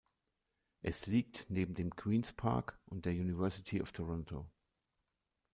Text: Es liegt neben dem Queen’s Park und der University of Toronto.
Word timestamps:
Es 0.81 1.05
liegt 1.05 1.45
neben 1.51 1.75
dem 1.75 1.95
Queen’s 1.95 2.33
Park 2.33 2.79
und 2.87 3.05
der 3.05 3.13
University 3.13 3.83
of 3.83 3.91
Toronto. 3.91 4.49